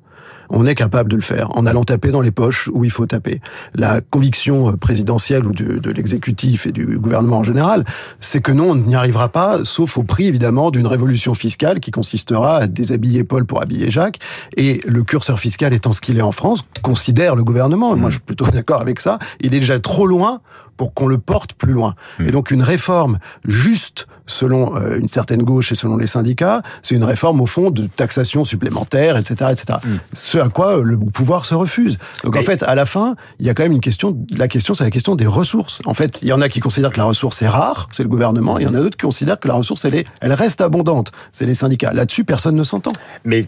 on 0.49 0.65
est 0.65 0.75
capable 0.75 1.09
de 1.09 1.15
le 1.15 1.21
faire 1.21 1.55
en 1.57 1.65
allant 1.65 1.83
taper 1.83 2.09
dans 2.09 2.21
les 2.21 2.31
poches 2.31 2.69
où 2.73 2.83
il 2.83 2.91
faut 2.91 3.05
taper. 3.05 3.41
La 3.73 4.01
conviction 4.01 4.69
euh, 4.69 4.71
présidentielle 4.77 5.45
ou 5.45 5.53
de, 5.53 5.91
l'exécutif 5.91 6.67
et 6.67 6.71
du 6.71 6.99
gouvernement 6.99 7.39
en 7.39 7.43
général, 7.43 7.85
c'est 8.19 8.41
que 8.41 8.51
non, 8.51 8.71
on 8.71 8.75
n'y 8.75 8.95
arrivera 8.95 9.29
pas, 9.29 9.63
sauf 9.63 9.97
au 9.97 10.03
prix 10.03 10.27
évidemment 10.27 10.71
d'une 10.71 10.87
révolution 10.87 11.33
fiscale 11.33 11.79
qui 11.79 11.91
consistera 11.91 12.57
à 12.57 12.67
déshabiller 12.67 13.23
Paul 13.23 13.45
pour 13.45 13.61
habiller 13.61 13.91
Jacques. 13.91 14.19
Et 14.57 14.81
le 14.85 15.03
curseur 15.03 15.39
fiscal 15.39 15.73
étant 15.73 15.93
ce 15.93 16.01
qu'il 16.01 16.17
est 16.17 16.23
en 16.23 16.31
France, 16.31 16.65
considère 16.81 17.35
le 17.35 17.43
gouvernement, 17.43 17.95
moi 17.95 18.09
je 18.09 18.15
suis 18.15 18.23
plutôt 18.23 18.47
d'accord 18.47 18.81
avec 18.81 18.99
ça, 18.99 19.19
il 19.39 19.53
est 19.53 19.59
déjà 19.59 19.79
trop 19.79 20.07
loin 20.07 20.41
pour 20.81 20.95
qu'on 20.95 21.05
le 21.05 21.19
porte 21.19 21.53
plus 21.53 21.73
loin. 21.73 21.93
Hmm. 22.17 22.25
Et 22.25 22.31
donc 22.31 22.49
une 22.49 22.63
réforme 22.63 23.19
juste 23.45 24.07
selon 24.25 24.75
euh, 24.75 24.97
une 24.97 25.07
certaine 25.07 25.43
gauche 25.43 25.71
et 25.71 25.75
selon 25.75 25.97
les 25.97 26.07
syndicats, 26.07 26.63
c'est 26.81 26.95
une 26.95 27.03
réforme 27.03 27.39
au 27.41 27.45
fond 27.45 27.69
de 27.69 27.85
taxation 27.85 28.45
supplémentaire, 28.45 29.17
etc., 29.17 29.51
etc. 29.51 29.77
Hmm. 29.83 29.97
Ce 30.13 30.39
à 30.39 30.49
quoi 30.49 30.77
le 30.81 30.97
pouvoir 30.97 31.45
se 31.45 31.53
refuse. 31.53 31.99
Donc 32.23 32.35
en 32.35 32.41
fait, 32.41 32.63
à 32.63 32.73
la 32.73 32.87
fin, 32.87 33.15
il 33.39 33.45
y 33.45 33.49
a 33.49 33.53
quand 33.53 33.63
même 33.63 33.73
une 33.73 33.81
question. 33.81 34.17
La 34.35 34.47
question, 34.47 34.73
c'est 34.73 34.83
la 34.83 34.89
question 34.89 35.15
des 35.15 35.27
ressources. 35.27 35.79
En 35.85 35.93
fait, 35.93 36.19
il 36.23 36.29
y 36.29 36.33
en 36.33 36.41
a 36.41 36.49
qui 36.49 36.61
considèrent 36.61 36.91
que 36.91 36.97
la 36.97 37.05
ressource 37.05 37.41
est 37.41 37.47
rare, 37.47 37.87
c'est 37.91 38.03
le 38.03 38.09
gouvernement. 38.09 38.57
Il 38.57 38.63
y 38.63 38.67
en 38.67 38.73
a 38.73 38.79
d'autres 38.79 38.97
qui 38.97 39.05
considèrent 39.05 39.39
que 39.39 39.47
la 39.47 39.55
ressource, 39.55 39.85
elle 39.85 39.95
est, 39.95 40.07
elle 40.21 40.33
reste 40.33 40.61
abondante. 40.61 41.11
C'est 41.31 41.45
les 41.45 41.53
syndicats. 41.53 41.93
Là-dessus, 41.93 42.23
personne 42.23 42.55
ne 42.55 42.63
s'entend. 42.63 42.93
Mais 43.25 43.45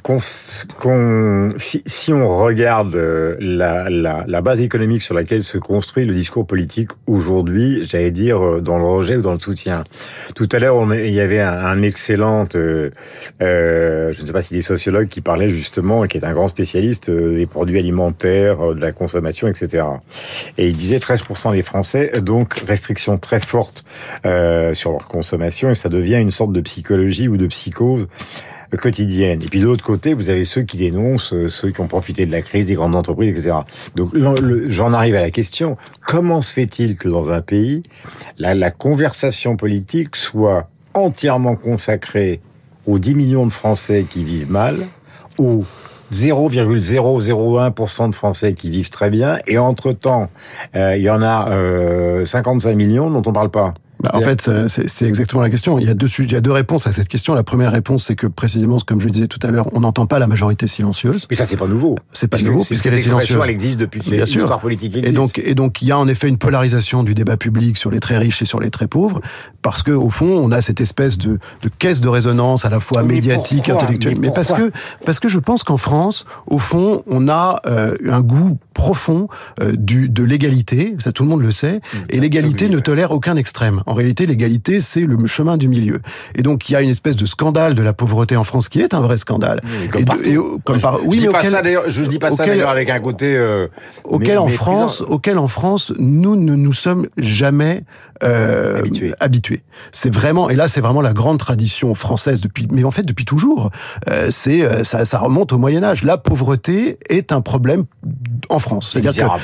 si, 1.57 1.81
si, 1.85 2.13
on 2.13 2.37
regarde 2.37 2.95
euh, 2.95 3.35
la, 3.39 3.89
la, 3.89 4.23
la 4.27 4.41
base 4.41 4.61
économique 4.61 5.01
sur 5.01 5.15
laquelle 5.15 5.43
se 5.43 5.57
construit 5.57 6.05
le 6.05 6.13
discours 6.13 6.45
politique 6.45 6.89
aujourd'hui, 7.07 7.22
j'allais 7.83 8.11
dire 8.11 8.43
euh, 8.43 8.61
dans 8.61 8.77
le 8.77 8.85
rejet 8.85 9.17
ou 9.17 9.21
dans 9.21 9.33
le 9.33 9.39
soutien. 9.39 9.83
Tout 10.35 10.49
à 10.51 10.59
l'heure, 10.59 10.75
il 10.93 11.13
y 11.13 11.19
avait 11.19 11.39
un, 11.39 11.81
excellent, 11.81 12.45
euh, 12.55 12.89
euh, 13.41 14.11
je 14.13 14.21
ne 14.21 14.25
sais 14.25 14.33
pas 14.33 14.41
si 14.41 14.53
des 14.53 14.61
sociologues 14.61 15.07
qui 15.07 15.21
parlaient 15.21 15.49
justement, 15.49 16.03
qui 16.03 16.17
est 16.17 16.25
un 16.25 16.33
grand 16.33 16.47
spécialiste 16.47 17.09
des 17.09 17.45
produits 17.45 17.79
alimentaires, 17.79 18.73
de 18.73 18.81
la 18.81 18.91
consommation, 18.91 19.47
etc. 19.47 19.85
Et 20.57 20.67
il 20.67 20.77
disait 20.77 20.97
13% 20.97 21.53
des 21.53 21.61
Français, 21.61 22.21
donc 22.21 22.55
restriction 22.67 23.17
très 23.17 23.39
forte 23.39 23.83
sur 24.73 24.91
leur 24.91 25.07
consommation, 25.07 25.69
et 25.69 25.75
ça 25.75 25.89
devient 25.89 26.19
une 26.19 26.31
sorte 26.31 26.51
de 26.51 26.61
psychologie 26.61 27.27
ou 27.27 27.37
de 27.37 27.47
psychose 27.47 28.07
quotidienne. 28.77 29.41
Et 29.41 29.45
puis 29.45 29.59
de 29.59 29.65
l'autre 29.65 29.83
côté, 29.83 30.13
vous 30.13 30.29
avez 30.29 30.45
ceux 30.45 30.63
qui 30.63 30.77
dénoncent, 30.77 31.33
euh, 31.33 31.47
ceux 31.47 31.71
qui 31.71 31.81
ont 31.81 31.87
profité 31.87 32.25
de 32.25 32.31
la 32.31 32.41
crise 32.41 32.65
des 32.65 32.75
grandes 32.75 32.95
entreprises, 32.95 33.29
etc. 33.29 33.55
Donc 33.95 34.15
j'en 34.67 34.93
arrive 34.93 35.15
à 35.15 35.21
la 35.21 35.31
question, 35.31 35.77
comment 36.05 36.41
se 36.41 36.53
fait-il 36.53 36.95
que 36.95 37.09
dans 37.09 37.31
un 37.31 37.41
pays, 37.41 37.83
la, 38.37 38.71
conversation 38.71 39.55
politique 39.55 40.15
soit 40.15 40.67
entièrement 40.93 41.55
consacrée 41.55 42.41
aux 42.87 42.99
10 42.99 43.15
millions 43.15 43.45
de 43.45 43.51
Français 43.51 44.05
qui 44.09 44.23
vivent 44.23 44.51
mal, 44.51 44.87
aux 45.37 45.63
0,001% 46.11 48.09
de 48.09 48.15
Français 48.15 48.53
qui 48.53 48.69
vivent 48.69 48.89
très 48.89 49.09
bien, 49.09 49.39
et 49.47 49.57
entre-temps, 49.57 50.29
euh, 50.75 50.95
il 50.97 51.03
y 51.03 51.09
en 51.09 51.21
a 51.21 51.49
euh, 51.49 52.25
55 52.25 52.75
millions 52.75 53.09
dont 53.09 53.23
on 53.25 53.33
parle 53.33 53.49
pas? 53.49 53.73
Bah, 54.03 54.11
en 54.13 54.21
fait, 54.21 54.49
c'est 54.67 55.07
exactement 55.07 55.41
la 55.41 55.49
question. 55.49 55.79
Il 55.79 55.87
y, 55.87 55.89
a 55.89 55.93
deux, 55.93 56.07
il 56.19 56.31
y 56.31 56.35
a 56.35 56.41
deux 56.41 56.51
réponses 56.51 56.87
à 56.87 56.91
cette 56.91 57.07
question. 57.07 57.33
La 57.33 57.43
première 57.43 57.71
réponse, 57.71 58.05
c'est 58.05 58.15
que 58.15 58.27
précisément, 58.27 58.77
comme 58.85 58.99
je 58.99 59.05
le 59.05 59.11
disais 59.11 59.27
tout 59.27 59.39
à 59.43 59.49
l'heure, 59.49 59.69
on 59.73 59.79
n'entend 59.79 60.05
pas 60.05 60.19
la 60.19 60.27
majorité 60.27 60.67
silencieuse. 60.67 61.25
Mais 61.29 61.37
ça, 61.37 61.45
c'est 61.45 61.57
pas 61.57 61.67
nouveau. 61.67 61.97
C'est 62.11 62.27
pas 62.27 62.37
nouveau, 62.39 62.63
puisqu'elle 62.63 62.93
est 62.93 62.99
silencieuse. 62.99 63.39
Elle 63.43 63.49
existe 63.49 63.79
depuis 63.79 64.01
l'histoire 64.01 64.59
politique 64.59 64.97
Et 64.97 65.11
donc, 65.11 65.39
et 65.39 65.55
donc, 65.55 65.81
il 65.81 65.87
y 65.87 65.91
a 65.91 65.97
en 65.97 66.07
effet 66.07 66.27
une 66.27 66.37
polarisation 66.37 67.03
du 67.03 67.13
débat 67.13 67.37
public 67.37 67.77
sur 67.77 67.91
les 67.91 67.99
très 67.99 68.17
riches 68.17 68.41
et 68.41 68.45
sur 68.45 68.59
les 68.59 68.69
très 68.69 68.87
pauvres, 68.87 69.21
parce 69.61 69.83
que 69.83 69.91
au 69.91 70.09
fond, 70.09 70.27
on 70.27 70.51
a 70.51 70.61
cette 70.61 70.81
espèce 70.81 71.17
de, 71.17 71.39
de 71.61 71.69
caisse 71.79 72.01
de 72.01 72.09
résonance 72.09 72.65
à 72.65 72.69
la 72.69 72.79
fois 72.79 73.03
médiatique, 73.03 73.69
intellectuelle. 73.69 74.17
Mais, 74.19 74.31
parce 74.31 74.51
que 74.51 74.71
parce 75.05 75.19
que 75.19 75.29
je 75.29 75.39
pense 75.39 75.63
qu'en 75.63 75.77
France, 75.77 76.25
au 76.47 76.59
fond, 76.59 77.03
on 77.07 77.27
a 77.29 77.61
euh, 77.65 77.95
un 78.09 78.21
goût 78.21 78.57
profond 78.73 79.27
euh, 79.61 79.73
du, 79.75 80.09
de 80.09 80.23
l'égalité, 80.23 80.95
ça 80.99 81.11
tout 81.11 81.23
le 81.23 81.29
monde 81.29 81.41
le 81.41 81.51
sait, 81.51 81.75
mmh, 81.75 81.97
et 82.09 82.19
l'égalité 82.19 82.69
ne 82.69 82.79
tolère 82.79 83.11
aucun 83.11 83.35
extrême. 83.35 83.81
En 83.93 83.95
réalité, 83.95 84.25
l'égalité, 84.25 84.81
c'est 84.81 85.01
le 85.01 85.23
chemin 85.27 85.55
du 85.55 85.67
milieu. 85.67 86.01
Et 86.33 86.41
donc, 86.41 86.67
il 86.67 86.73
y 86.73 86.75
a 86.75 86.81
une 86.81 86.89
espèce 86.89 87.15
de 87.15 87.27
scandale 87.27 87.75
de 87.75 87.83
la 87.83 87.93
pauvreté 87.93 88.35
en 88.35 88.43
France 88.43 88.67
qui 88.67 88.81
est 88.81 88.95
un 88.95 89.01
vrai 89.01 89.17
scandale. 89.17 89.61
Oui, 89.63 89.87
comme 89.87 90.01
et, 90.25 90.35
comme 90.63 90.81
par, 90.81 91.05
oui, 91.05 91.19
je 91.19 91.27
dis 91.27 91.31
pas 91.31 91.43
ça 91.43 91.61
d'ailleurs, 91.61 91.83
je 91.87 92.03
dis 92.03 92.17
pas 92.17 92.31
ça 92.31 92.47
d'ailleurs 92.47 92.71
avec 92.71 92.89
un 92.89 92.99
côté 92.99 93.35
euh, 93.37 93.67
auquel 94.05 94.39
en 94.39 94.47
France, 94.47 95.01
auquel 95.01 95.37
en 95.37 95.47
France, 95.47 95.93
nous 95.99 96.35
ne 96.35 96.55
nous 96.55 96.73
sommes 96.73 97.05
jamais 97.17 97.83
euh, 98.23 98.79
habitués. 98.79 99.13
habitués. 99.19 99.63
C'est 99.91 100.13
vraiment, 100.13 100.49
et 100.49 100.55
là, 100.55 100.67
c'est 100.67 100.81
vraiment 100.81 101.01
la 101.01 101.13
grande 101.13 101.39
tradition 101.39 101.93
française 101.95 102.41
depuis, 102.41 102.67
mais 102.71 102.83
en 102.83 102.91
fait 102.91 103.03
depuis 103.03 103.25
toujours. 103.25 103.71
Euh, 104.09 104.27
c'est 104.31 104.63
euh, 104.63 104.83
ça, 104.83 105.05
ça 105.05 105.19
remonte 105.19 105.53
au 105.53 105.57
Moyen 105.57 105.83
Âge. 105.83 106.03
La 106.03 106.17
pauvreté 106.17 106.97
est 107.09 107.31
un 107.31 107.41
problème 107.41 107.85
en 108.49 108.59
France. 108.59 108.91
C'est-à-dire 108.93 109.35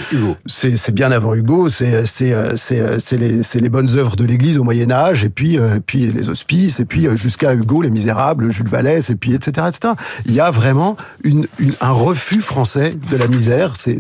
c'est 0.46 0.94
bien 0.94 1.12
avant 1.12 1.34
Hugo, 1.34 1.70
c'est 1.70 2.06
c'est 2.06 2.34
c'est 2.58 3.18
les 3.18 3.44
c'est 3.44 3.60
les 3.60 3.70
bonnes 3.70 3.96
œuvres 3.96 4.16
de 4.16 4.24
l'Église 4.24 4.58
au 4.58 4.64
Moyen 4.64 4.92
Âge 4.92 5.24
et 5.24 5.30
puis 5.30 5.58
puis 5.86 6.08
les 6.08 6.30
hospices 6.30 6.80
et 6.80 6.86
puis 6.86 7.08
jusqu'à 7.16 7.54
Hugo, 7.54 7.82
les 7.82 7.90
Misérables, 7.90 8.52
Jules 8.52 8.68
Vallès 8.68 9.10
et 9.10 9.16
puis 9.16 9.34
etc 9.34 9.68
etc. 9.68 9.94
Il 10.26 10.34
y 10.34 10.40
a 10.40 10.52
vraiment 10.52 10.96
une, 11.24 11.48
une 11.60 11.74
un 11.82 11.92
refus 11.92 12.42
français 12.42 12.96
de 13.10 13.18
la 13.18 13.28
misère. 13.28 13.74
C'est 13.76 14.00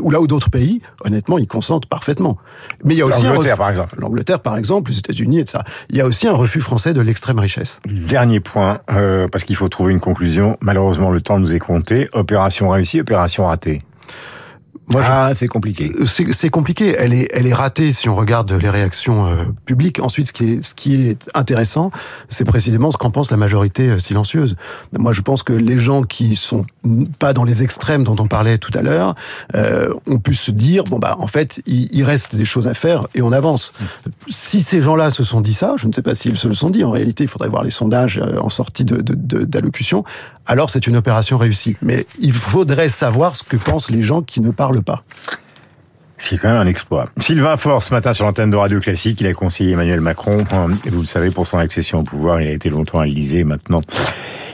ou 0.00 0.10
là 0.10 0.20
où 0.20 0.26
d'autres 0.26 0.50
pays, 0.50 0.80
honnêtement, 1.04 1.38
ils 1.38 1.46
consentent 1.46 1.86
parfaitement. 1.86 2.38
Mais 2.84 2.94
il 2.94 2.98
y 2.98 3.02
a 3.02 3.06
aussi 3.06 3.22
l'Angleterre 3.22 3.56
par 3.56 3.70
exemple. 3.70 3.97
L'Angleterre 3.98 4.40
par 4.40 4.56
exemple, 4.56 4.90
les 4.90 4.98
États-Unis 4.98 5.40
etc. 5.40 5.60
Il 5.90 5.96
y 5.96 6.00
a 6.00 6.06
aussi 6.06 6.26
un 6.26 6.32
refus 6.32 6.60
français 6.60 6.94
de 6.94 7.00
l'extrême 7.00 7.38
richesse. 7.38 7.80
Dernier 7.86 8.40
point, 8.40 8.80
euh, 8.90 9.28
parce 9.28 9.44
qu'il 9.44 9.56
faut 9.56 9.68
trouver 9.68 9.92
une 9.92 10.00
conclusion. 10.00 10.56
Malheureusement, 10.60 11.10
le 11.10 11.20
temps 11.20 11.38
nous 11.38 11.54
est 11.54 11.58
compté. 11.58 12.08
Opération 12.12 12.68
réussie, 12.68 13.00
opération 13.00 13.46
ratée. 13.46 13.80
Moi, 14.90 15.02
ah, 15.04 15.32
c'est 15.34 15.48
compliqué. 15.48 15.92
C'est 16.04 16.48
compliqué. 16.48 16.96
Elle 16.98 17.12
est, 17.12 17.28
elle 17.32 17.46
est 17.46 17.54
ratée 17.54 17.92
si 17.92 18.08
on 18.08 18.16
regarde 18.16 18.50
les 18.50 18.70
réactions 18.70 19.26
euh, 19.26 19.44
publiques. 19.66 20.00
Ensuite, 20.00 20.28
ce 20.28 20.32
qui 20.32 20.52
est, 20.52 20.64
ce 20.64 20.74
qui 20.74 21.08
est 21.08 21.28
intéressant, 21.34 21.90
c'est 22.28 22.44
précisément 22.44 22.90
ce 22.90 22.96
qu'en 22.96 23.10
pense 23.10 23.30
la 23.30 23.36
majorité 23.36 23.88
euh, 23.88 23.98
silencieuse. 23.98 24.56
Moi, 24.96 25.12
je 25.12 25.20
pense 25.20 25.42
que 25.42 25.52
les 25.52 25.78
gens 25.78 26.02
qui 26.02 26.36
sont 26.36 26.64
pas 27.18 27.32
dans 27.32 27.44
les 27.44 27.62
extrêmes 27.62 28.02
dont 28.04 28.16
on 28.18 28.26
parlait 28.28 28.58
tout 28.58 28.76
à 28.76 28.82
l'heure 28.82 29.14
euh, 29.54 29.92
ont 30.06 30.18
pu 30.18 30.34
se 30.34 30.50
dire 30.50 30.84
bon 30.84 30.98
bah 30.98 31.16
en 31.18 31.26
fait, 31.26 31.60
il, 31.66 31.94
il, 31.94 32.04
reste 32.04 32.34
des 32.34 32.46
choses 32.46 32.66
à 32.66 32.74
faire 32.74 33.06
et 33.14 33.20
on 33.20 33.32
avance. 33.32 33.72
Si 34.28 34.62
ces 34.62 34.80
gens-là 34.80 35.10
se 35.10 35.22
sont 35.22 35.42
dit 35.42 35.54
ça, 35.54 35.74
je 35.76 35.86
ne 35.86 35.92
sais 35.92 36.02
pas 36.02 36.14
s'ils 36.14 36.38
se 36.38 36.48
le 36.48 36.54
sont 36.54 36.70
dit. 36.70 36.82
En 36.84 36.90
réalité, 36.90 37.24
il 37.24 37.28
faudrait 37.28 37.48
voir 37.48 37.62
les 37.62 37.70
sondages 37.70 38.18
euh, 38.18 38.40
en 38.40 38.48
sortie 38.48 38.84
de 38.84 38.98
d'allocution. 38.98 40.00
De, 40.00 40.04
alors, 40.48 40.70
c'est 40.70 40.86
une 40.86 40.96
opération 40.96 41.36
réussie. 41.36 41.76
Mais 41.82 42.06
il 42.18 42.32
faudrait 42.32 42.88
savoir 42.88 43.36
ce 43.36 43.42
que 43.42 43.58
pensent 43.58 43.90
les 43.90 44.02
gens 44.02 44.22
qui 44.22 44.40
ne 44.40 44.50
parlent 44.50 44.77
pas. 44.80 45.04
C'est 46.18 46.36
quand 46.36 46.48
même 46.48 46.58
un 46.58 46.66
exploit. 46.66 47.08
Sylvain 47.18 47.56
Faure, 47.56 47.82
ce 47.82 47.94
matin 47.94 48.12
sur 48.12 48.24
l'antenne 48.24 48.50
de 48.50 48.56
Radio 48.56 48.80
Classique, 48.80 49.20
il 49.20 49.26
a 49.28 49.32
conseillé 49.32 49.72
Emmanuel 49.72 50.00
Macron. 50.00 50.44
Vous 50.86 51.00
le 51.00 51.06
savez, 51.06 51.30
pour 51.30 51.46
son 51.46 51.58
accession 51.58 52.00
au 52.00 52.02
pouvoir, 52.02 52.40
il 52.40 52.48
a 52.48 52.52
été 52.52 52.70
longtemps 52.70 52.98
à 52.98 53.06
l'Élysée. 53.06 53.44
Maintenant, 53.44 53.82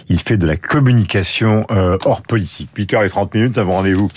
il 0.09 0.21
fait 0.21 0.37
de 0.37 0.47
la 0.47 0.57
communication 0.57 1.67
euh, 1.71 1.97
hors 2.05 2.21
politique. 2.23 2.69
8h30 2.77 3.29
minutes 3.35 3.59
avant 3.59 3.75
rendez-vous. 3.75 4.11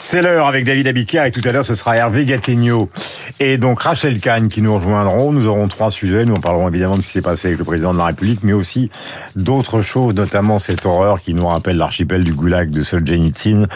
C'est 0.00 0.20
l'heure 0.20 0.46
avec 0.46 0.64
David 0.64 0.86
Abicard 0.86 1.24
et 1.24 1.32
tout 1.32 1.40
à 1.44 1.52
l'heure 1.52 1.64
ce 1.64 1.74
sera 1.74 1.96
Hervé 1.96 2.26
Gattegno 2.26 2.90
et 3.38 3.58
donc 3.58 3.82
Rachel 3.82 4.20
Kahn 4.20 4.48
qui 4.48 4.62
nous 4.62 4.74
rejoindront. 4.74 5.32
Nous 5.32 5.46
aurons 5.46 5.68
trois 5.68 5.90
sujets. 5.90 6.24
Nous 6.24 6.34
en 6.34 6.40
parlerons 6.40 6.68
évidemment 6.68 6.96
de 6.96 7.02
ce 7.02 7.06
qui 7.06 7.12
s'est 7.12 7.22
passé 7.22 7.48
avec 7.48 7.58
le 7.58 7.64
président 7.64 7.92
de 7.92 7.98
la 7.98 8.06
République, 8.06 8.40
mais 8.42 8.52
aussi 8.52 8.90
d'autres 9.36 9.80
choses, 9.80 10.14
notamment 10.14 10.58
cette 10.58 10.86
horreur 10.86 11.20
qui 11.20 11.34
nous 11.34 11.46
rappelle 11.46 11.76
l'archipel 11.76 12.24
du 12.24 12.32
Goulag 12.32 12.70
de 12.70 12.82
Solzhenitsyn. 12.82 13.66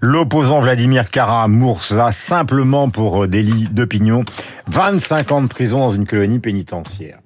L'opposant 0.00 0.60
Vladimir 0.60 1.10
Kara-Murza, 1.10 2.12
simplement 2.12 2.90
pour 2.90 3.24
euh, 3.24 3.28
délit 3.28 3.68
d'opinion, 3.70 4.24
25 4.68 5.32
ans 5.32 5.42
de 5.42 5.48
prison 5.48 5.78
dans 5.78 5.92
une 5.92 6.06
colonie 6.06 6.38
pénitentiaire. 6.38 7.18